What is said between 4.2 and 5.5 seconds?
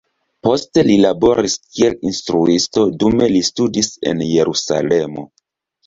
Jerusalemo.